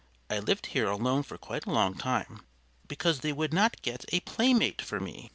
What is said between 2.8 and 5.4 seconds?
because they would not get a playmate for me.